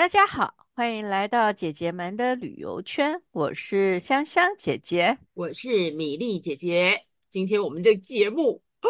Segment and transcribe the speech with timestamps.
[0.00, 3.20] 大家好，欢迎来到姐姐们的旅游圈。
[3.32, 7.04] 我是香香姐姐，我是米粒姐姐。
[7.28, 8.88] 今天我们这个节目哦，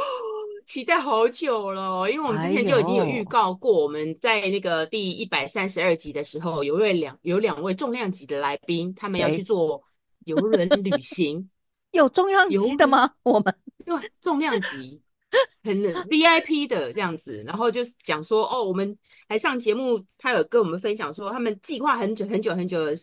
[0.65, 9.83] 期待好久了，因为我们之前就已经有预告过，我们在那个第一百三十二集的时候，有位两有两位重量级的来宾，他们要去做
[10.27, 11.51] 游轮旅行。
[11.91, 13.15] 有重量级的吗？
[13.25, 13.53] 我们
[13.85, 15.03] 对重量级。
[15.63, 18.97] 很 VIP 的这样子，然后就是讲说哦，我们
[19.29, 22.97] 还上节目，他有跟我们分享说，他们计划很久很久很久的，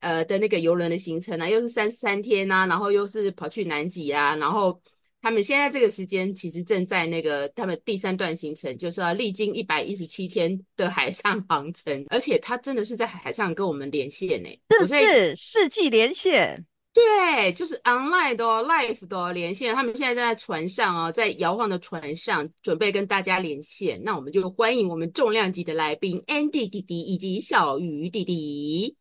[0.00, 4.80] 呃的那个游轮的行程啊，又是三三天啊，然后又是跑去南极啊，然后
[5.20, 16.64] 他们现在这个时间其实正在那个他们第三段行程，就是要历经一百一十七天的海上航程，而且他真的是在海上跟我们连线呢，是不是世纪连线？
[16.94, 19.74] 对，就是 online 的哦，live 的哦，连线。
[19.74, 23.98] 他们现在在船上哦，在摇晃的船上，准备跟大家连线。
[24.04, 28.94] 那我们就欢迎我们重量级的来宾 Andy 弟弟以及小鱼弟弟。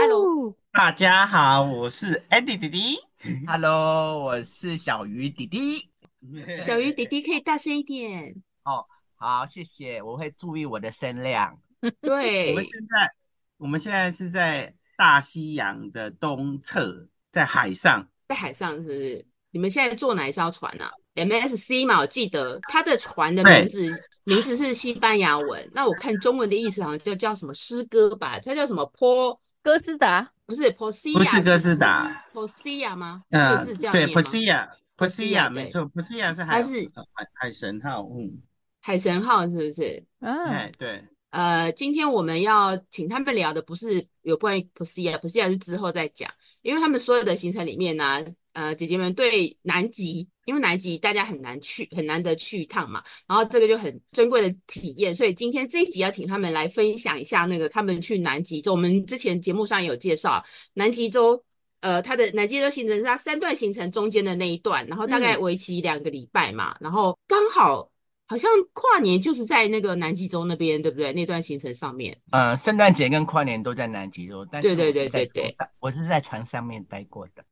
[0.00, 2.98] Hello，大家好，我是 Andy 弟弟。
[3.46, 5.88] Hello，我是小鱼弟弟。
[6.60, 8.84] 小鱼弟弟可以大声一点哦。
[9.14, 11.56] 好，谢谢，我会注意我的声量。
[12.02, 13.14] 对，我们现在，
[13.58, 17.08] 我们现在是在大西洋的东侧。
[17.36, 19.26] 在海上，在海上是不是？
[19.50, 23.90] 你们现在坐哪一艘船啊？MSC 嘛，我记得它的船的名字
[24.24, 25.68] 名字是西班牙文。
[25.72, 28.40] 那我看中文的意思好像就叫什么诗歌吧？
[28.40, 28.86] 它叫什么？
[28.86, 30.32] 坡哥斯达？
[30.46, 31.18] 不是，Posia？
[31.18, 33.22] 不是哥斯达？Posia 吗？
[33.28, 38.40] 嗯，字叫对，Posia，Posia 没错，Posia 是海，它是海海神号，嗯，
[38.80, 40.02] 海神号是不是？
[40.20, 41.04] 嗯，对。
[41.30, 46.30] 呃，今天我们要请他们聊的不是有关于 Posia，Posia 是之后再讲。
[46.66, 58.72] 因为他们所有的行程里面呢、啊，呃，姐姐们对南极，因为南极大家很难去，很难得去一趟嘛，然后这个就很珍贵的体验，所以今天这一集要请他们来分享一下那个他们去南极洲。
[58.72, 61.40] 我们之前节目上也有介绍，南极洲，
[61.80, 67.88] 呃，他的南极洲行程是他三段行程中间的那一段，然后大概为期两个礼拜嘛，嗯、然后刚好。
[68.26, 71.12] 好像跨年就是在那个南极洲那边，对不对？
[71.12, 77.44] 那段行程上面，呃，圣诞节跟跨年都在南极洲，但是对对对对对，我是在船上面待过的。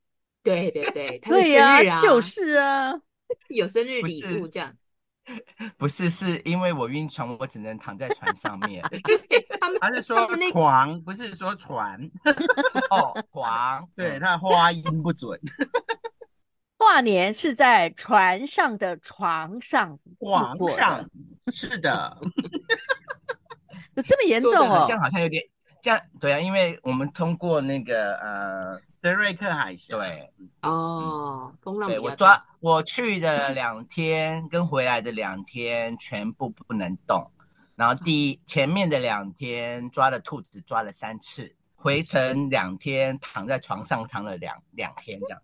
[0.43, 2.93] 对对对， 他的生日啊，啊就是啊，
[3.49, 4.75] 有生日礼物这样。
[5.79, 8.85] 不是，是因为我晕船，我只能躺在船上面。
[9.06, 11.99] 对，他们他是说床，不是说船。
[12.91, 15.41] 哦，床，对，他发音不准。
[16.77, 21.09] 跨年是在船上的床上床上，
[21.53, 22.19] 是的，
[23.95, 24.85] 有这么严重哦？
[24.87, 25.43] 这样好像有点
[25.81, 30.31] 这样，对啊，因为我们通过那个呃德瑞克海峡，对，
[30.62, 31.99] 哦，风浪对。
[31.99, 37.25] 我抓我去的两天跟回来的两天全部不能动，
[37.77, 45.41] 然后第一前面的两天抓了兔子抓了三次，回程两天躺在床上躺了两两天这样。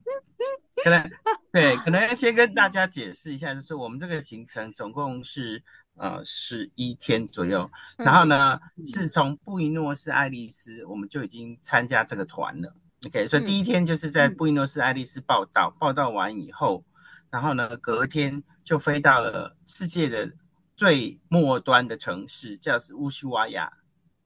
[0.83, 1.11] 可能
[1.53, 5.63] 对，可能要先跟大家解释一下，就是我们这个行程总共是
[5.97, 12.75] 呃十一天左右，然后呢是从布宜诺斯艾利斯我们就已经参加这个团了。
[13.07, 16.85] OK，所以第一天就是在布宜诺斯艾利斯报到，报到完以后，
[17.31, 20.31] 然后呢隔天就飞到了世界的
[20.77, 23.73] 最末端的城市，叫是乌苏瓦亚。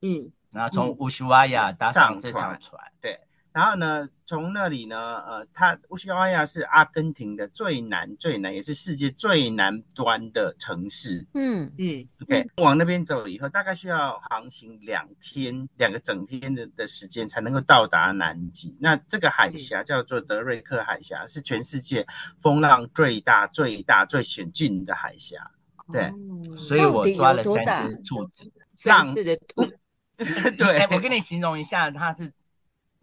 [0.03, 3.19] 嗯，然后从乌苏瓦亚搭上这艘船，对。
[3.55, 11.25] 然后呢，从那里呢，呃，它乌西瓦亚是阿根廷的最南、最南，也是世界最南端的城市。
[11.35, 18.77] 嗯嗯，OK，嗯，往那边走以后，大概需要航行两天，两个整天的的时间才能够到达南极。
[18.81, 22.05] 那这个海峡叫做德瑞克海峡，是全世界
[22.41, 25.49] 风浪最大、最大、最险峻的海峡。
[25.93, 29.65] 对，哦，所以我抓了三只兔子，上次的兔。
[30.59, 32.33] 对，我跟你形容一下，它是。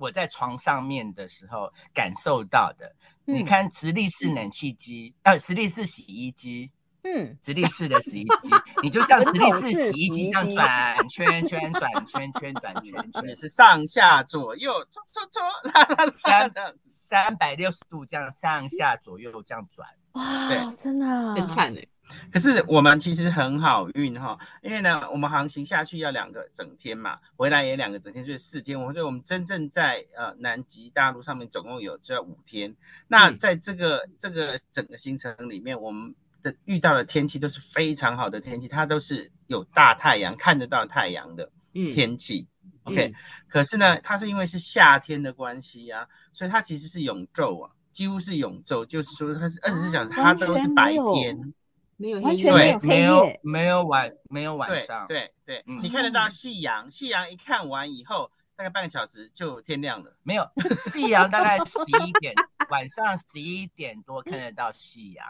[0.02, 2.92] 我在床上面的时候感受到的，
[3.28, 6.72] 嗯、你看直立式冷气机，呃，直立式洗衣机，
[7.04, 8.50] 嗯，直立式的洗衣机，
[8.82, 16.52] 你就像直立式洗衣机这样转圈圈，转圈圈，转圈 圈，你是上下左右，搓搓搓，三
[16.90, 21.06] 三百六十度这样上下左右这样转，哇，对，真的
[21.36, 21.88] 很惨哎。
[22.32, 28.80] 可是我们其实很好运哈，因为呢，我们航行下去要两个整天嘛，回来也两个整天，所以四天。
[28.80, 32.74] 我觉得我们真正在呃南极大陆上面总共有这五天。
[33.08, 41.50] 那在这个、嗯、这个整个行程里面，我们的遇到的天气都是非常好的天气，它都是有大太阳看得到太阳的
[41.94, 42.48] 天气。
[42.86, 43.14] 嗯、OK，、嗯、
[43.48, 51.54] 可是呢，它是因为是夏天的关系啊，所以它其实是永昼啊，几乎是永昼，就是说它是二十四小时，它都是白天。
[52.02, 60.12] 没有完全没有黑夜，没有没有晚没有晚上，对对，对嗯、你看得到夕阳，夕阳一看完以后，大概半个小时就天亮了。
[60.24, 62.34] 没有夕阳，大概十一点
[62.70, 65.26] 晚上十一点多看得到夕阳，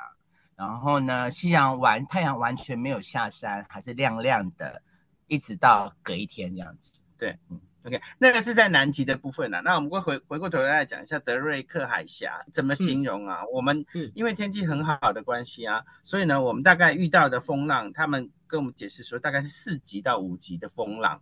[0.55, 4.81] 然后呢，夕阳完太阳完全没有下山，还是亮亮的，
[5.27, 7.01] 一直到隔一天这样子。
[7.17, 7.59] 对，嗯。
[7.83, 9.59] OK，那个是在南极的部分啊。
[9.61, 13.41] 那我们会回回过头来讲一下德瑞克海峡怎么形容啊？
[13.41, 21.21] 嗯、我们因为天气很好的关系啊，所以呢，我们大概遇到的风浪，他们跟我们解释说，大概是四级到五级的风浪。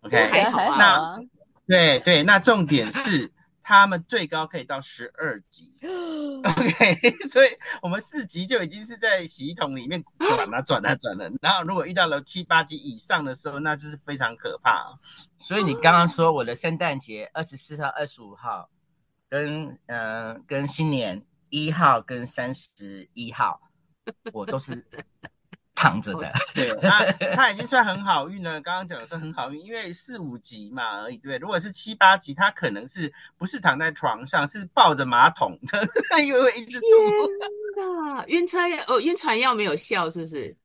[0.00, 0.76] OK，还好啊。
[0.78, 1.18] 那
[1.66, 3.32] 对对，那重点是。
[3.60, 5.74] 他们最高可以到十二级
[6.44, 7.48] OK，所以
[7.82, 11.30] 我们四级就已经是在洗衣桶里面 转啊转啊转了。
[11.40, 14.98] 然后如果遇到了七八级以上的时候，那就是非常可怕。
[15.38, 18.68] 所以你刚刚说我的圣诞节二十四号、二十五号，
[19.28, 23.60] 跟嗯、呃、跟新年一号跟三十一号，
[24.32, 24.86] 我都是。
[25.78, 27.04] 躺着的，对，他
[27.36, 28.60] 他已经算很好运了。
[28.60, 31.16] 刚刚讲的算很好运，因为四五级嘛而已。
[31.18, 35.56] 对，如果是七八级，他可能是不是躺在床上，是抱着马桶，
[36.26, 36.86] 因为会一直吐。
[37.76, 40.56] 天晕车药哦，晕船药没有效，是不是？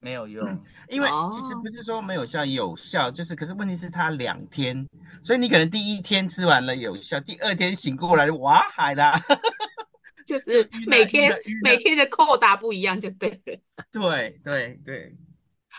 [0.00, 4.84] 没有用，嗯、因为其实不是说没有效，有效，就是可是问题是他两天，
[5.22, 9.20] 所以你可能第一天吃完了有效，第二天醒过来哇海啦。
[10.28, 11.34] 就是每天
[11.64, 13.58] 每天的扣打不一样就对了。
[13.90, 15.16] 对 对对。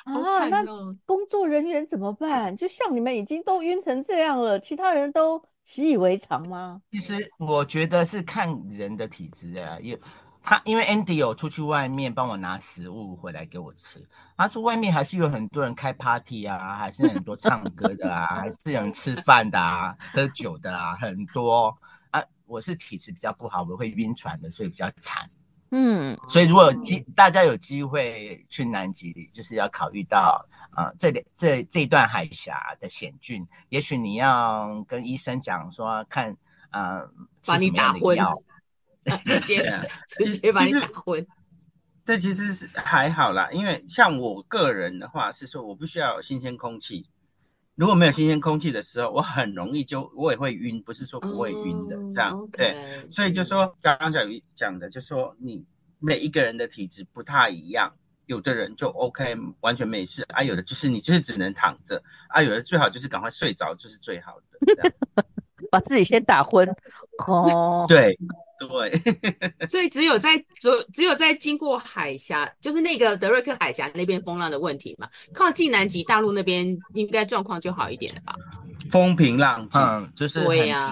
[0.06, 0.63] 啊，那
[1.06, 2.56] 工作人员怎么办？
[2.56, 6.81] 就像你们已经都晕成这样了，其他人都习以为常吗？
[6.92, 10.00] 其实我觉得是看人的体质啊，也
[10.42, 14.01] 他因为 Andy 有出去外面帮我拿食物回来给我吃，
[14.38, 21.78] 他说外面还是有很多人开 party 啊，还是很多唱歌的啊，还是有人吃饭的啊，喝酒的啊，很多。
[22.50, 25.30] 我是体质比较不好，我会晕船的，所以比较惨。
[25.72, 36.36] 嗯，所以如果机大家有机会去南极，就是要考虑到啊、呃，这里这这一段海峡的险峻，也许你要跟医生讲说，看
[36.72, 37.12] 啊，呃、
[37.46, 38.18] 把你打昏，
[39.24, 39.63] 直接
[40.10, 41.25] 直接把你打昏。
[42.04, 47.07] 对，其实是还好啦，因为像我个人的话是说，我不需要有新鲜空气。
[47.79, 52.49] 如果没有新鲜空气的时候，我很容易就我也会晕，不是说不会晕的，这样、oh.
[52.51, 52.75] 对。
[53.09, 55.65] 所以就说刚刚小鱼讲的，就说你
[55.97, 57.89] 每一个人的体质不太一样，
[58.25, 64.37] 有的人就 OK 完全没事啊，有的就是你就是只能躺着啊，有的最好就是赶快睡着就是最好
[64.75, 64.93] 的，
[65.71, 66.67] 把自己先打昏
[67.27, 67.85] 哦。
[67.87, 68.19] 对。
[68.59, 68.91] 对，
[69.67, 75.09] 所以只有在只只有在经过海峡，就是那个德瑞克海峡那边风浪的问题嘛。
[75.33, 78.35] 靠近南极大陆那边，应该状况就好一点了吧？
[78.91, 80.89] 风平浪静，嗯，就是对呀，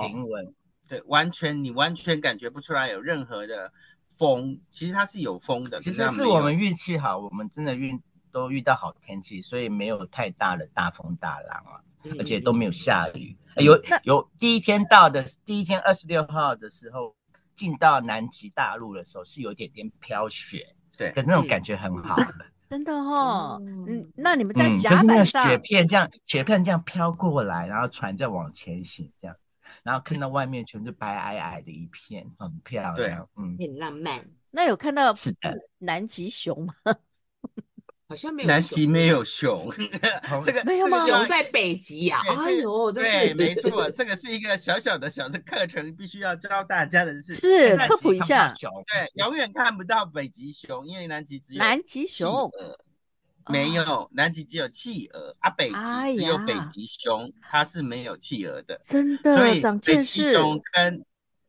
[0.00, 0.54] 很平稳，
[0.88, 3.70] 对，完全你完全感觉不出来有任何的
[4.08, 4.58] 风。
[4.70, 8.00] 其实它是有风的，其实是我们运气好，我们真的运
[8.32, 13.36] 都遇到好天气，所以没有太大的大风大浪啊，嗯、而且都没有下雨。
[13.56, 17.14] 有有第一天到的第一天二十六号的时候，
[17.54, 22.16] 进到南极大陆的时候是有点点飘雪，对，可是那种感觉很好，
[22.68, 23.60] 真的哦。
[23.64, 34.24] 嗯，那你们在甲板上，就是那个雪片这样，雪片这样飘过来，然后船再往前行这样子，然后看到外面全是白皑皑的一片，很漂亮，嗯，很浪漫。
[34.50, 36.74] 那有看到是的南极熊吗？
[38.06, 39.72] 好像没有，南极没有 熊，
[40.44, 40.98] 这个没有吗？
[41.06, 42.20] 熊在北极呀！
[42.38, 48.52] 哎呦，这是对，没错，这个是一个小小的小的课程，必须要教大家的是是科普一下。
[48.52, 52.50] 对，永远看不到北极熊，因为南极只有南极熊，
[53.48, 61.04] 没有南极只有企鹅啊，北极只有北极熊，它是没有企鹅的，真的，所以北极熊跟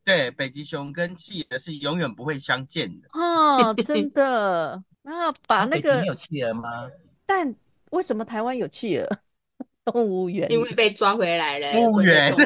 [0.06, 4.82] 对北极熊跟企鹅是永远不会相见的哦，真的。
[5.08, 6.90] 那把那个没有企鹅吗？
[7.28, 7.54] 但
[7.92, 9.08] 为什么台湾有企鹅？
[9.86, 11.74] 动物园因为被抓回来了。
[11.74, 12.34] 动物园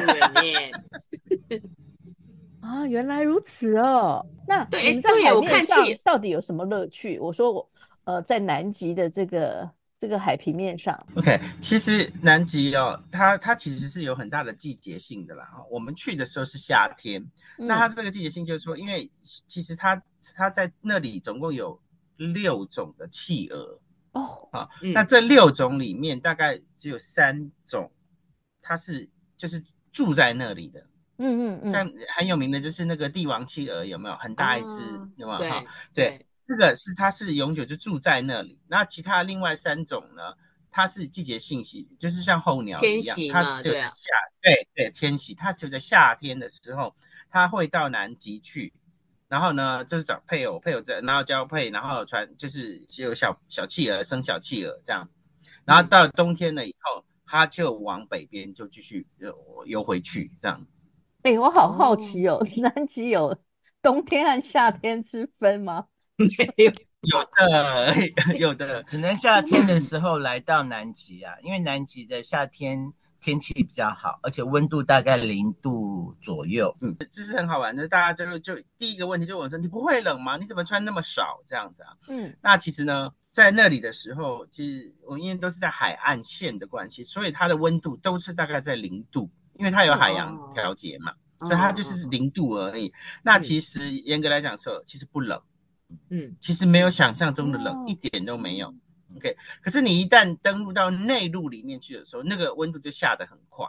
[2.60, 4.22] 啊，原来如此哦。
[4.46, 7.18] 那你们在海面上到底有什么乐趣？
[7.18, 7.66] 我说我
[8.04, 9.66] 呃，在南极的这个
[9.98, 11.06] 这个海平面上。
[11.14, 15.48] OK，其实南极哦，它它其实是有很大的季节性的啦。
[15.70, 17.22] 我们去的时候是夏天，
[17.56, 20.02] 嗯、那它这个季节性就是说，因为其实它
[20.36, 21.80] 它在那里总共有。
[22.26, 23.80] 六种的企鹅
[24.12, 27.90] 哦，啊，那这六种里面大概只有三种，
[28.60, 29.62] 它是就是
[29.92, 30.80] 住在那里的，
[31.18, 34.82] 嗯嗯嗯，像很有名的就是那个帝王企鹅，有没有很大一只？
[35.16, 35.50] 有没有？
[35.50, 38.60] 哈，对，这个是它是永久就住在那里。
[38.68, 40.22] 那其他另外三种呢？
[40.72, 44.10] 它是季节性息，就是像候鸟一样，它就在夏，
[44.40, 46.94] 对对，迁徙，它就在夏天的时候，
[47.28, 48.72] 它会到南极去。
[49.30, 55.08] 然后呢就是找配偶，配偶在，然后交配，然后传就是就有小小企鹅生小企鹅这样，
[55.64, 59.32] 然后到冬天了以后，它就往北边就继续游
[59.66, 60.66] 游回去这样。
[61.22, 63.38] 哎、欸，我好好奇哦，南极有
[63.80, 65.86] 冬天和夏天之分吗？
[66.16, 66.26] 没
[66.64, 66.72] 有，
[67.02, 67.94] 有的，
[68.36, 72.92] 有的，只能夏天的时候来到南极啊，因为南极的夏天。
[73.20, 76.74] 天气比较好，而且温度大概零度左右。
[76.80, 77.86] 嗯，这是很好玩的。
[77.86, 80.36] 大家就就第一个问题就问我说：“你不会冷吗？
[80.36, 92.88] 你怎么穿那么少这样子啊？”嗯，那其实呢，在那里的时候，其实我因为都是在海岸线的关系，所以它的温度都是大概在零度，因为它有海洋调节嘛，哦、所以它就是零度而已。
[92.88, 95.40] 哦、那其实严格来讲说，其实不冷。
[96.08, 98.72] 嗯，其实没有想象中的冷，哦、一点都没有。
[99.16, 103.66] OK，可是你一旦登陆到内陆里面去的时候，那个温度就下得很快。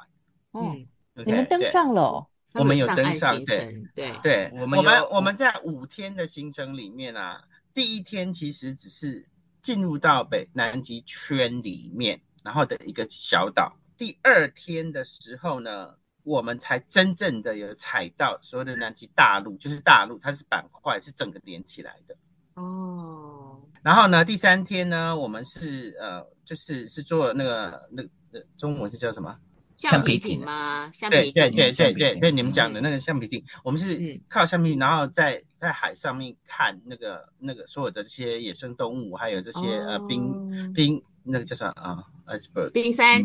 [0.53, 7.43] 嗯，okay, 你们登上了，我们有登上，对对对，我们我们我们在五天的行程里面啊，
[7.73, 9.25] 第一天其实只是
[9.61, 13.75] 进入到北南极圈里面，然后的一个小岛。
[13.97, 22.15] 第二天的时候呢，我们才真正的有踩到所谓的南极大陆，就是大陆，它是板块，是整个连起来的。
[22.55, 23.50] 哦。
[23.83, 29.35] 然后呢，第三天呢，我们是呃，就是是做那个那那中文是叫什么？
[29.77, 30.91] 橡皮艇吗？
[30.93, 31.33] 橡皮艇。
[31.33, 42.69] 对对对对对对，你们讲的那个橡皮艇，我们是靠橡皮艇，然后在在海上面看那个那个所有的这些野生动物，还有这些呃冰冰那个叫什么啊？iceberg。
[42.69, 43.19] 冰山。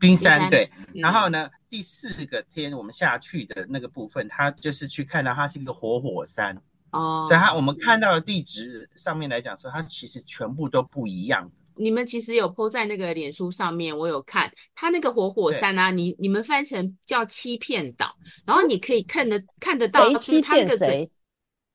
[0.00, 0.68] 冰山对。
[0.94, 6.60] 然后呢，第四个天我们下去的那个部分，它就是去看到它是一个活火山。
[6.92, 11.50] 哦，所以它我们看到的地址上面来讲说，它其实全部都不一样。
[11.80, 18.12] 你们其实有 po 在那个脸书上面，我有看，它那个活火山啊，你你们翻成叫欺骗岛，
[18.44, 21.08] 然后你可以看得看得到，就是它那个整，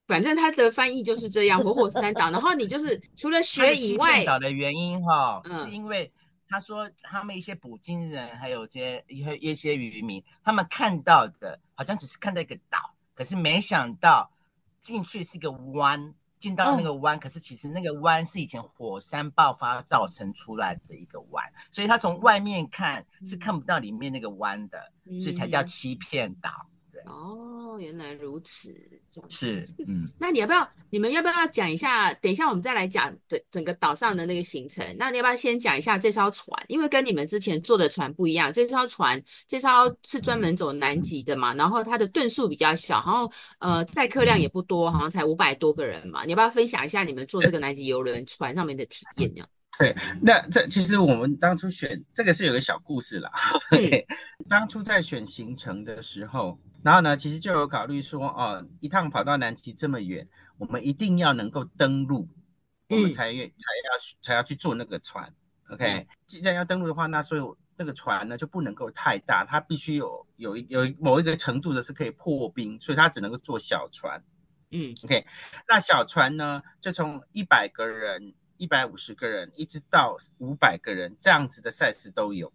[0.05, 2.29] 反正它的翻译就是这样，活火山岛。
[2.32, 6.12] 然后你就是除了学以外，岛的原因哈，是因为
[6.50, 12.77] 他说他们一些捕鲸人，还有些一些一些渔民，他们看到的好像只是看到一个岛，
[13.15, 14.29] 可是没想到。
[14.83, 26.67] 进去是一个弯，进到那个湾，哦、可是其实那个弯是以前火山爆发造成出来的一个弯，所以它从外面看是看不到里面那个弯的，嗯、所以才叫欺骗岛。
[26.67, 26.73] 对
[27.05, 28.74] 哦，原来如此。
[29.29, 30.67] 是，嗯， 那你要不要？
[30.89, 32.13] 你们要不要讲一下？
[32.15, 34.83] 等一下我们再来讲整整个岛上的那个行程。
[34.98, 36.48] 那你要不要先讲一下这艘船？
[36.67, 39.69] 因为跟你们之前坐的船不一样，这艘船这艘
[40.03, 46.24] 是专门走南极的嘛，然后它的吨数比较小，然后呃载客量也不多，好像才五百多个人嘛。
[46.25, 49.45] 你要不要分享一下你们坐这个南极游轮船上面的体验呢？
[49.77, 53.31] 对，那这其实我们当初选这个是有个小故事啦。
[53.72, 54.05] 对，
[54.48, 56.57] 当初在选行程的时候。
[56.83, 62.27] 然后呢，其实就有考虑说，哦，一趟跑到南极这么远，我们一定要能够登陆，
[62.89, 65.33] 我们才愿、嗯、才要才要去坐那个船。
[65.69, 67.41] OK，、嗯、既然要登陆的话，那所以
[67.77, 74.21] 那个船呢就不能够太大，它必须有有一有某一个程度的是可以破冰，所以它只能够坐小船。
[74.71, 75.25] 嗯，OK，
[75.67, 82.51] 那小船呢就从一百个人、一百五十个人，一直到五百个人这样子的赛事都有。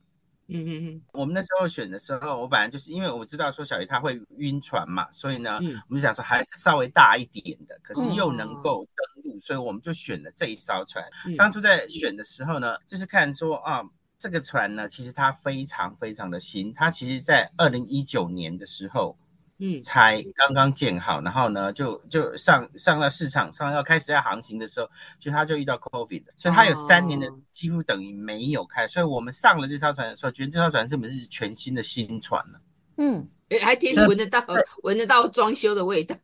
[0.49, 11.05] 嗯嗯嗯，我们那时候选的时候，我本来就是因为我知道说小鱼他会晕船嘛，所以呢，嗯、我们就想说还是稍微大一点的，可是又能够登陆，哦、所以我们就选了这一艘船。
[11.27, 13.83] 嗯、当初在选的时候呢，就是看说啊，
[14.19, 19.17] 这个船呢，其实它非常非常的新，它其实在二零一九年的时候。
[19.61, 24.89] 嗯，才刚刚建好，然后呢，就就上上到市场上要开始要航行的时候，
[25.19, 32.61] 其实他就遇到 COVID，所以他有三年的几乎等于没有开，所以我们上了这艘船的时候，觉得这艘船是不是全新的新船了？
[32.99, 33.29] 嗯，
[33.61, 34.45] 还听闻得到
[34.85, 36.17] 闻得到装修的味道，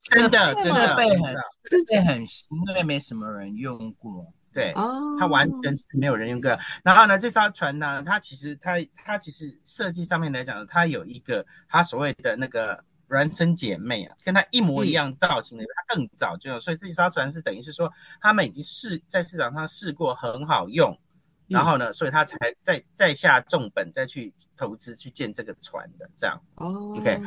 [0.00, 4.26] 真的 真的设备很设备很新，因为没什么人用过。
[4.52, 4.72] 对，
[5.18, 6.58] 它完全是没有人用过。
[6.82, 16.58] 然后呢，这艘船呢，它其实它它其实设计上面来讲，它有一个它所谓的那个孪生姐妹啊，跟它一模一样造型的，它更早就有。
[16.58, 20.98] 所以这艘船是等于是说，他们已经试在市场上试过很好用，
[21.46, 26.36] 然后呢，所以他才再再下重本再去投资去建这个船的这样。
[26.56, 27.20] 哦，OK，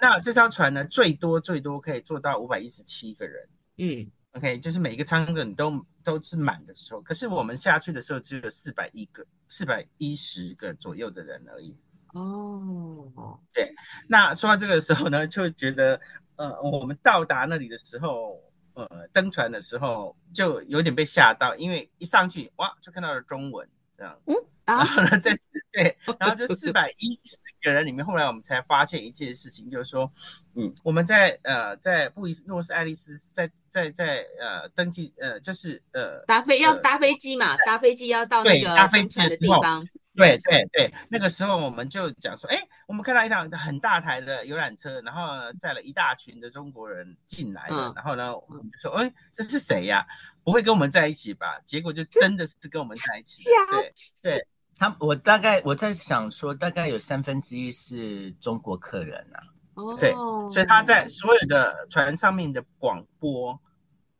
[0.00, 3.48] 那这艘船呢，最多最多可以做到五百一十七个人。
[3.78, 4.10] 嗯。
[4.34, 11.76] OK，就是每一个舱的你都都是满的时候，可是我们下去的时候只有四百一个、四百一十个左右的人而已。
[12.14, 13.72] 哦，对。
[14.08, 16.00] 那说到这个时候呢，就觉得，
[16.34, 18.40] 呃，我们到达那里的时候，
[18.74, 24.18] 呃，登船的时候就有点被吓到，因为一上去哇，就看到了中文这样。
[24.26, 24.34] 嗯，
[24.64, 25.32] 然后呢，在
[25.72, 30.10] 对， 然后就四百一十个人里面，后来我们才发现一件事情，就是说，
[30.54, 39.86] 嗯，我们在呃在布宜诺斯艾利斯在在在呃登记呃就是呃搭飞要搭飞机嘛，搭飞机要到那个搭飞机的地方。
[40.16, 42.56] 对对对，那个时候我们就讲说，哎，
[42.86, 50.06] 我们看到一辆很大台的游览车，然后载了一大群的中国人进来了，然后呢，我们就说，哎，这是谁呀？
[50.44, 51.60] 不会跟我们在一起吧？
[51.66, 53.50] 结果就真的是跟我们在一起。
[53.72, 53.92] 对
[54.22, 59.40] 对，他我大概我在想说，大概有三分之一是中国客人啊。
[59.74, 60.12] 哦，对，
[60.48, 63.58] 所以他在所有的船上面的广播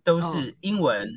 [0.02, 1.08] 都是英文、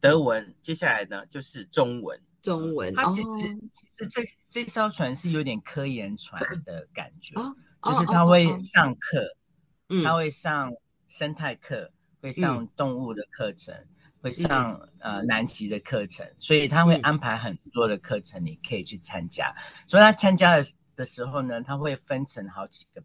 [0.00, 2.20] 德文，接下来呢就是中文。
[2.42, 3.30] 中文，它其实
[3.72, 7.34] 其实这这艘船是有点科研船的感觉，
[7.82, 9.26] 就是他会上课，
[9.88, 10.72] 嗯，他会上
[11.08, 13.74] 生态课，会上动物的课程，
[14.26, 19.54] 会上呃南极的课程，所以他会安排很多的课程，你可以去参加。
[19.86, 20.64] 所以他参加的
[20.96, 23.00] 的时候呢，他会分成好几个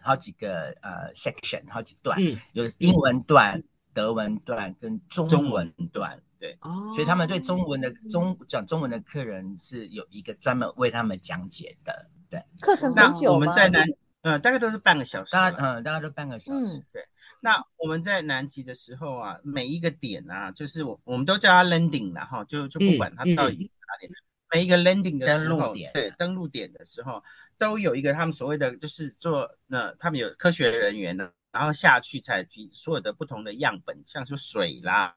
[0.00, 2.16] 好几个呃 section，好几段，
[2.52, 3.60] 有英文段、
[3.92, 6.16] 德文段跟中文段。
[6.38, 13.20] 对，哦，所以他们对中文的中讲中文的客人是有一个专门为他们讲解的，对，课程很久吗？
[13.22, 13.84] 那我们在南，
[14.22, 17.04] 嗯，大概都是半个小时，大概嗯，大概都半个小时，对。
[17.40, 24.12] 那我们在南极的时候啊，每一个点啊，就是我我们都叫它 landing 了哈，就就不管它到底哪里，
[24.52, 27.22] 每一个 landing 的时候，对，登陆点的时候，
[27.58, 35.16] 都有一个他们所谓的就是做那他们有科学人员呢，然后下去采集所有的不同的样本，像是水啦。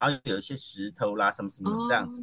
[0.00, 2.22] 然后有一些石头啦，什么什么这样子，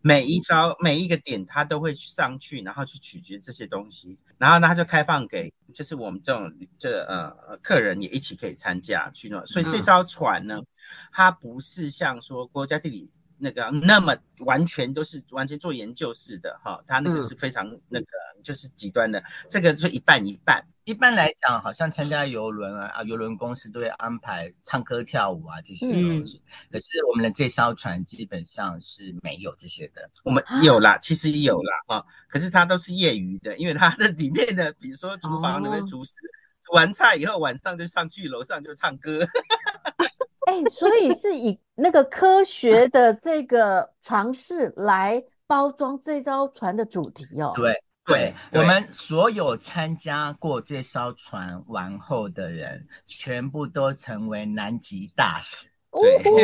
[0.00, 9.46] 每一招每一个点，他都会上去，然后去取决这些东西，然后呢，他就开放给，就是我们这种这呃客人也一起可以参加去弄。
[9.46, 10.62] 所以这艘船呢，
[11.12, 13.06] 它不是像说国家地理
[13.40, 18.06] 那个那么完全都是完全做研究式的哈，他那个是非常那个
[18.42, 20.64] 就是极端的，这个就一半一半。
[20.84, 26.42] 一般来讲，好像参加游轮啊，啊，游轮公司都会安排唱歌跳舞啊这些东西。
[26.46, 30.10] 嗯、可是我们的这艘船基本上是没有这些的。
[30.24, 36.12] 我们有啦，其实有啦啊，可是它都是业余的，因为它的里面的， 比如说厨房那个厨师
[36.64, 39.24] 煮完菜以后，晚上就上去楼上就唱歌。
[40.46, 47.52] 哎、欸，所以是以那个科学的这个尝试来包装这艘船的主题哦。
[47.54, 47.74] 对。
[48.06, 55.68] 对，我们所有参加过这艘船玩后的人，全部都成为南极大使。
[55.90, 56.00] 哦，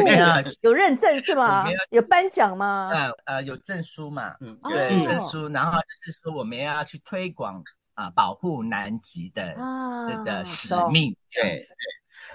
[0.60, 1.64] 有认证是吗？
[1.90, 2.90] 有颁奖吗？
[2.92, 4.36] 呃呃，有证书嘛？
[4.40, 5.48] 嗯，对，证书。
[5.48, 7.60] 然后就是说，我们要去推广
[7.94, 9.56] 啊，保护南极的
[10.24, 11.16] 的使命。
[11.32, 11.64] 对对，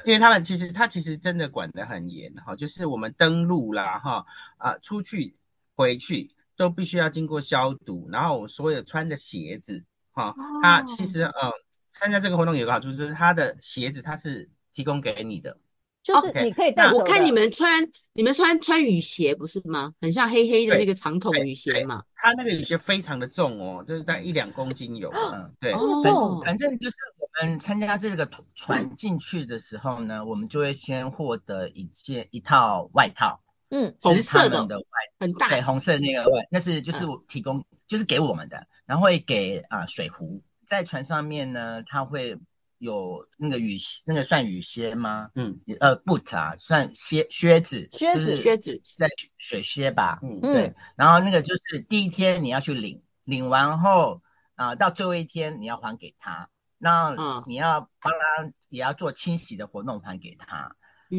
[0.05, 4.25] 因为他们其实他其实真的管得很严哈，就是我们登陆啦哈
[4.57, 5.35] 啊，出去
[5.75, 6.29] 回去。
[6.57, 11.51] 都必须要经过消毒，然后我所有穿的鞋子，哈、哦，它其实嗯，
[11.89, 15.57] 参加这个活动有个好处，就是他的鞋子它是提供给你的，
[16.03, 16.91] 就是你可以带。
[16.91, 17.83] 我看你们穿，
[18.13, 19.91] 你们穿穿雨鞋不是吗？
[20.01, 22.03] 很像黑黑的那个长筒雨鞋嘛。
[22.15, 25.71] 它那个雨鞋非常的重哦，就是大概一两公斤有，嗯，对。
[25.71, 33.39] 哦，反正就是我们参加这个船进去的时候呢，我们就会先获得一件一套外套。
[33.73, 34.85] 嗯，红色的外
[35.17, 42.37] 很大，对，红色那个外，那是就是提供，就是给我们的，然后会给啊水壶，在船上面呢，它会
[42.79, 45.29] 有那个雨鞋，那个算雨靴吗？
[45.35, 54.21] 嗯，呃，boot 啊，算靴靴子，靴子靴子，在水靴吧，嗯，对，然后那个就是第一天你要去领，领完后
[54.55, 56.49] 啊，到最后一天你要还给他，
[56.81, 57.15] 那
[57.45, 60.75] 你要帮他也要做清洗的活动盘给他，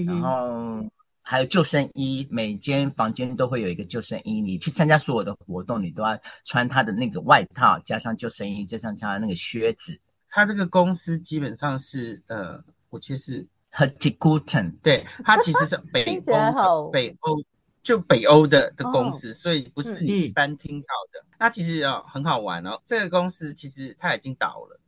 [0.06, 0.84] 然后。
[1.24, 4.40] 还有救生衣，每间房间都会有一个救生衣。
[4.40, 9.96] 你去参加所有的活动，你都要穿他的那个外套，加上救生衣，加上加那个靴子。
[10.28, 17.40] 他这个公司基本上是，呃，我其实 Hurtigruten，对，他其实是北欧， 北欧
[17.84, 21.24] 就北欧的的公司，所以不是你一般听到的。
[21.38, 24.80] 那、嗯、其实哦，很好玩哦，这个公司其实它已经倒了。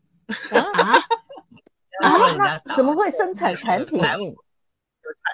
[0.52, 0.98] 啊？
[2.02, 2.60] 啊？
[2.76, 4.00] 怎么会生产产品？
[4.00, 4.36] 财务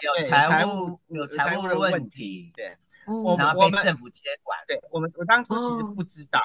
[0.03, 2.77] 有财务有财务的问题，对，
[3.07, 6.41] 我们我们政府接管，对我们我当初其实不知道，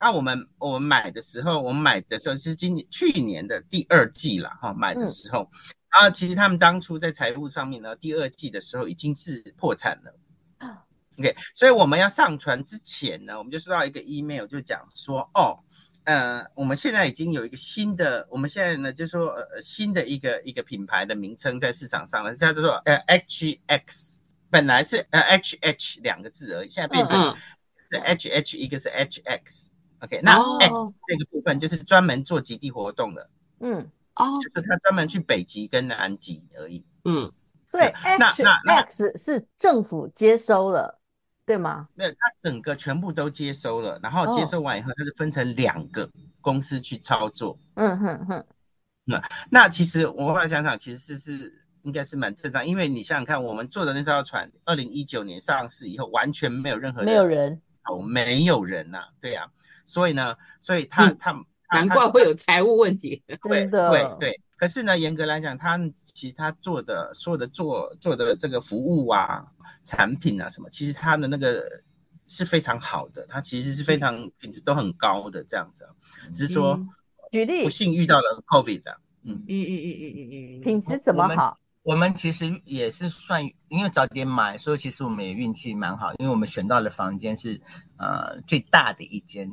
[0.00, 5.50] 那我们我们买的时候，我们买的时候是今年去年的第二季了哈，买的时候，
[5.90, 10.14] 然后其实他们当初在财务上面呢，第二季的时候已经是破产了
[11.18, 15.58] ，OK，所以我们要上传之前呢，我们就收到一个 email，就讲说哦。
[16.08, 24.16] 呃，我们现在已经有一个新的，我们现在呢，就是说呃新的一个一个品牌的名称在市场上了，叫做呃 HX，
[24.48, 27.36] 本来是呃 HH 两个字而已，现在变成
[27.90, 33.28] 是 H H，一个是 H X，OK，那 X 这个部分就是专门做极地活动的，
[33.60, 37.30] 嗯，哦，就是他专门去北极跟南极而已，嗯，
[37.66, 40.97] 所以 H X 是政府接收了，
[41.48, 41.88] 对吗？
[41.94, 46.08] 没有，他整个全部都接收了，然后接收完以后，他就分成两个
[46.40, 48.44] 公司去操作，嗯哼哼，
[49.04, 51.64] 那那其实我后来想想，其实是是。
[51.82, 59.48] 应该是蛮正常，因为你想想看，我们做的那艘船，二零一九年上市以后，完全没有任何人，没有人哦，没有人呐、啊，对呀、啊，
[59.86, 64.40] 所以呢，所以他、嗯、他难怪会有财务问题，对 对对。
[64.58, 69.46] 可是呢，严格来讲，他其实他做的所有的做做的这个服务啊、
[69.84, 71.64] 产品啊什么，其实他的那个
[72.26, 75.88] 是非常好的，他其实是非常品质都很高的这样子，
[76.34, 76.88] 只是说、嗯、
[77.30, 79.40] 举例不幸遇到了 COVID 的，嗯。
[79.48, 81.56] 嗯嗯嗯嗯嗯嗯，品质怎么好？
[81.84, 87.58] 我们其实也是算，因为早点买，所以其实我们也运气蛮好，因为我们选到的房间是
[87.96, 89.48] 呃最大的一间，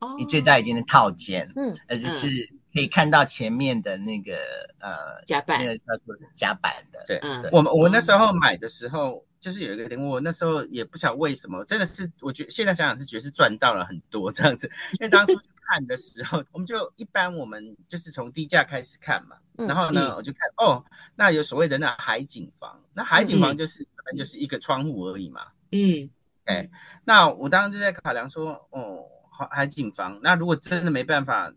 [0.00, 2.28] 哦，最大一间的套间，嗯，而且是
[2.72, 4.36] 可以看到前面的那个
[4.78, 7.02] 呃甲板，那个叫做甲板的。
[7.06, 15.32] 对，嗯，我们我那时候买的时候，就是有一个点，我那时候也不晓得为什么，真的是我觉得现在想想是觉得是赚到了很多这样子， 因为当初
[15.66, 19.36] 看的时候，我们就一般我们就是从低价开始看嘛。
[19.56, 20.84] 然后呢，嗯、我就看哦，
[21.16, 25.48] 那有所谓的那海景房，那海景房就是可能、嗯、就是一个窗户而已嘛。
[25.72, 26.08] 嗯，
[26.44, 26.68] 哎，
[27.04, 29.04] 那我当时就在考量说，哦，
[29.36, 31.52] 海海景房，那如果真的没办法，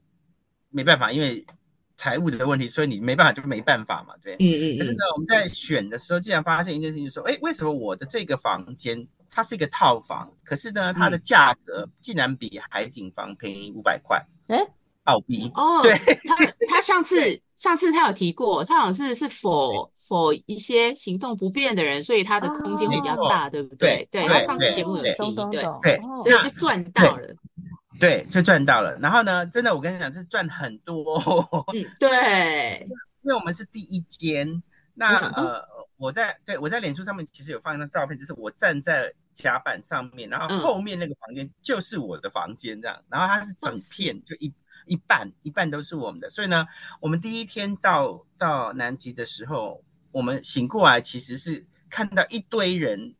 [0.72, 1.46] 没办法，因为
[1.96, 4.36] 财务的问题，所以你没办法就没办法嘛，对。
[4.40, 4.78] 嗯嗯。
[4.80, 14.20] 可是呢，我们在选的时候，竟然发现一件事情，说，哎，为什么我的这个房间它是一个套房，可是呢，它的价格竟然比海景房便宜五百块？
[14.48, 14.66] 哎。
[15.06, 16.38] 澳币哦，对，他
[16.70, 17.18] 他上次
[17.56, 24.08] 上次他有提过，他好像是是 for for 一些行动不便的人，所以他的空间会比较大，对不对？
[24.12, 27.36] 对，他上次节目有提，对对，所以就赚到了，
[28.02, 28.98] 对，就赚到了。
[28.98, 31.22] 然后呢，真的我跟你讲，是赚很多。
[31.74, 32.86] 嗯，对，
[33.22, 34.62] 因为我们是第一间，
[34.96, 35.64] 那呃，
[35.96, 44.52] 我在对我在脸书上面其实有放一张照片，就是我站在甲板上面，然后后面那个房间就是我的房间这样，然后它是整片就一。
[44.88, 46.66] 一半一半都是我们的，所以呢，
[47.00, 53.16] 我们第一天到到南极的时候，我们醒过来其实是看到一堆人，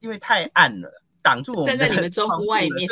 [0.00, 0.90] 因为太暗了，
[1.22, 2.88] 挡住我们的窗户外面。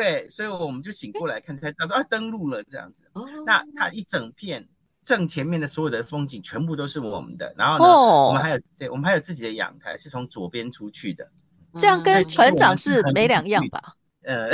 [0.00, 3.04] 对对，所以我们就醒过来看，才知道说啊，登陆了这样子。
[3.12, 3.26] 哦。
[3.44, 4.66] 那它一整片
[5.04, 11.28] 正前面的所有的风景全部都是我们的，然后呢，哦、我们还有对，我们还有自己的阳台，是从左边出去的。
[11.78, 13.94] 这样跟船长是没两样吧？
[14.22, 14.48] 呃。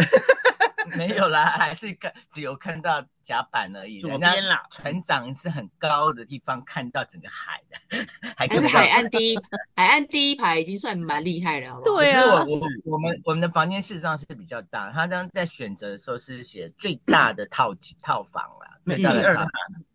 [0.97, 3.99] 没有啦，还是看只有看到甲板而已。
[3.99, 9.39] 左边啦，船长是很高的地方看到整个海的， 还是海岸第一
[9.75, 11.97] 海岸第一排已经算蛮厉害了，好不好？
[11.97, 19.51] 对啊，我我我们我们的房间事实上是比较大，他当在选择的时候是写最大的套套房啦，最大的套房，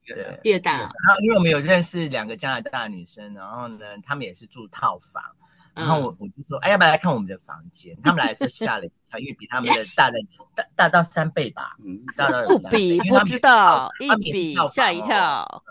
[0.05, 0.79] 对，第二大。
[0.79, 5.23] 然后因为我们有认识两个加拿大女生，然后呢，她们也是住套房。
[5.73, 7.97] 然后我我就说，哎，要不要来看我们的房间？
[8.03, 10.15] 他们来说吓了一跳，因为比他们的 大了
[10.55, 15.63] 大大到三倍吧，嗯，大到不比不知道，一比吓一跳。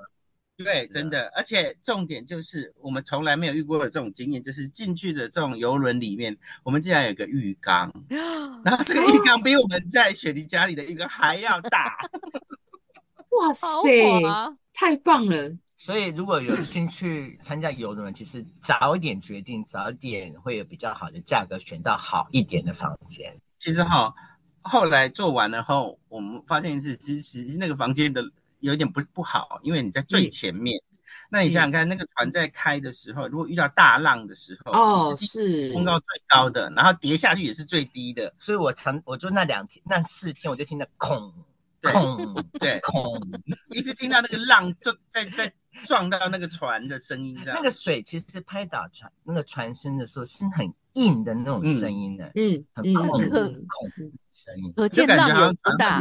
[0.57, 7.91] 对，真的，而且重点就是我们从来没有遇过的这种经验，就是进去的这种游轮里面，我们竟然有个浴缸，
[8.63, 11.97] 然后这个浴缸比我们在雪梨家里的浴缸还要大。
[13.31, 13.67] 哇塞，
[14.75, 15.57] 太棒了！
[15.83, 23.35] 所以，如果有兴趣参加游轮，其实早一点决定，早一点会有比较好的价格，选到好一点的房间。
[23.57, 24.15] 其实哈，
[24.61, 28.23] 后来做完了后，我们发现是，其实那个房间的
[28.59, 30.77] 有点不不好，因为你在最前面。
[30.77, 30.93] 嗯、
[31.31, 38.31] 那你想想看，那个船在开的时候，如果遇到大浪的时候，哦，是冲到最高的，然后跌下去也是最低的。
[38.39, 41.33] 所以我常，我就那两天，那四天，我就听到空
[41.81, 43.19] 空对空，
[43.71, 45.51] 一直听到那个浪就在在。
[45.87, 47.55] 撞到那个船的声音，这样。
[47.55, 54.73] 那个水其实是拍打船那个船身的时候是很硬的那种声音的，嗯，很恐怖恐怖声音。
[54.75, 56.01] 可见浪有多大？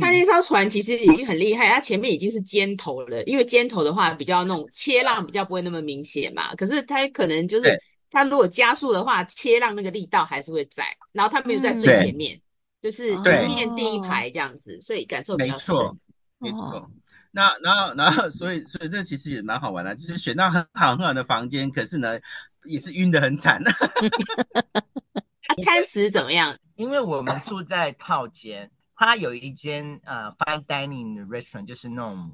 [0.00, 6.54] 他那艘船其实已经很厉害，它前面已经是尖头了，因为尖头的话比较那种切浪比较不会那么明显嘛。
[6.54, 7.78] 可是它可能就是
[8.10, 12.40] 它如果加速的话，切浪那个力道还是会在，然后它没有在最前面，
[12.80, 15.74] 就是前面第一排这样子，所以感受比较深。
[15.74, 15.96] 没错，
[16.38, 16.90] 没错。
[17.36, 22.18] 那然后然后所以所以这其实也蛮好玩的，就是选到很好很好的房间，可是呢
[22.64, 23.62] 也是晕的很惨。
[25.62, 26.56] 餐食怎么样？
[26.76, 32.32] 因为我们住在套间，它有一间呃 fine dining restaurant，就是那种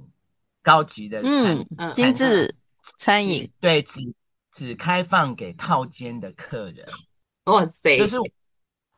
[0.62, 2.54] 高级的餐，嗯，精致
[2.98, 4.00] 餐饮，对，只
[4.52, 6.86] 只开放给套间的客人。
[7.46, 8.16] 哇塞，就是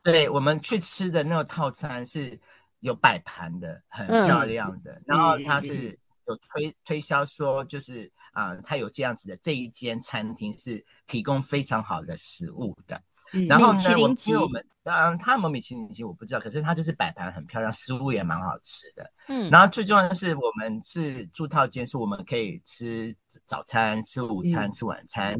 [0.03, 2.39] 对，我们去吃的那个套餐是
[2.85, 4.91] 有摆盘的，很漂亮的。
[4.93, 13.01] 嗯、然后它是有推推销说，就是啊、呃，它有这样子的这一间餐厅是提供非常好的食物的。
[13.33, 19.11] 嗯、然后呢，我因为我们嗯，他有没有米其林级我不知道，可是他就是摆盘很漂亮，食物也蛮好吃的。
[19.27, 23.11] 嗯，然后最重要的是，我们是住套间，是我们可以吃
[23.47, 25.35] 早餐、吃午餐、嗯、吃晚餐。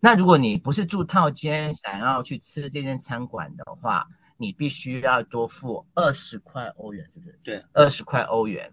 [0.00, 4.06] 那如果你不是住套间，想要去吃这间餐馆的话，
[4.40, 7.38] 你必须要多付二十块欧元，是不是？
[7.44, 8.72] 对，二十块欧元，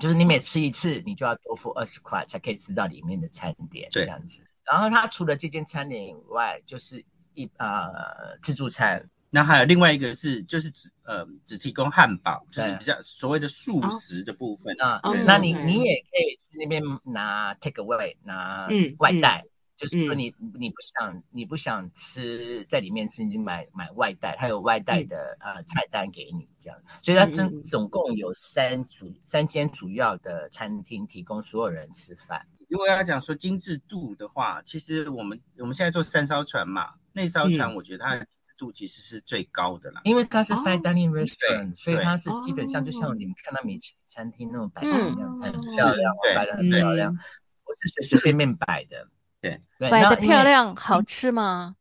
[0.00, 4.44] 就是你每吃一次，你就要多付二十块，才可以吃到里面的餐点，这样子。
[4.64, 7.04] 然后它除了这间餐点以外，就是。
[7.34, 15.00] 一呃自助餐，那还有另外一个是就是只呃只提供汉堡，就是比较所谓的素食的部分啊。
[15.24, 18.66] 那你你也可以去那边拿 take away 拿
[18.98, 19.44] 外带，
[19.78, 26.76] 就是说你你不想你不想吃在里面吃，你就买买外带，它有外带的呃菜单给你这样。
[27.00, 32.44] 所以它总总共有三组三间主要的餐厅提供所有人吃饭。
[32.68, 36.94] 如果要讲说精致度的话，其实我们我们现在做三艘船嘛。
[37.12, 49.08] 那艘船，我觉得它的精致度其实是最高的啦，因为它是 fine dining restaurant，所以它是基本上就像你们看到米其林餐厅那种摆盘一样，很漂亮，摆的很漂亮，不是随随便便摆的，
[49.40, 51.74] 对，摆的漂亮，好吃吗？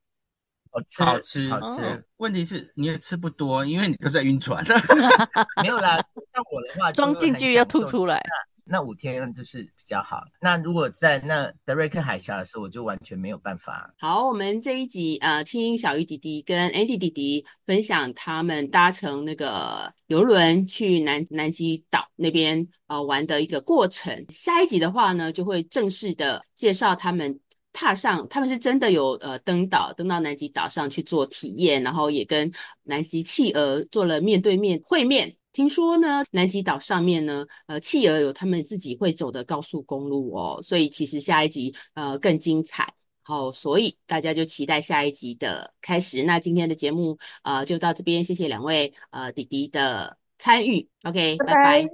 [0.71, 2.05] 好吃，好吃，好吃。
[2.17, 4.63] 问题是你也吃不多，因为你都在晕船。
[5.63, 5.95] 没有啦，
[6.33, 8.23] 像我的话，装进去要吐出来。
[8.69, 10.21] 那五天就是比较好。
[10.41, 13.91] 那如果在那德瑞克海峡的时候，我就完全没有办法。
[13.97, 24.25] 好，我们这一集呃，听小鱼弟弟跟 Andy 弟弟分享他们搭乘那个游轮去南南极岛那边呃玩的一个过程。
[24.27, 27.39] 下一集的话呢，就会正式的介绍他们
[27.79, 32.51] 踏上，他们是真的有呃登岛，登到南极岛上去做体验，然后也跟
[32.83, 35.31] 南极企鹅做了面对面会面。
[35.53, 46.23] 听说呢，南极岛上面呢，呃，企鹅有他们自己会走的高速公路哦，所以其实下一集呃更精彩，好，所以大家就期待下一集的开始。
[46.23, 51.53] 那今天的节目呃就到这边，谢谢两位呃弟弟的参与，OK，拜拜。
[51.53, 51.85] 拜拜。